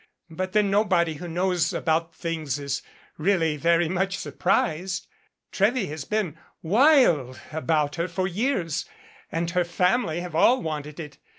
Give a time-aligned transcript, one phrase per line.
[0.31, 2.81] But then nobody who knows about things is
[3.19, 5.05] really very much surprised.
[5.51, 8.85] Trewy has been wild about her for years
[9.31, 11.19] and her family have all wanted it.